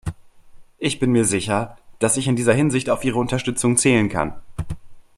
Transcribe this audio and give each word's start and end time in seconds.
Ich 0.79 0.97
bin 0.97 1.11
mir 1.11 1.25
sicher, 1.25 1.77
dass 1.99 2.17
ich 2.17 2.27
in 2.27 2.35
dieser 2.35 2.55
Hinsicht 2.55 2.89
auf 2.89 3.03
Ihre 3.03 3.19
Unterstützung 3.19 3.77
zählen 3.77 4.09
kann. 4.09 4.33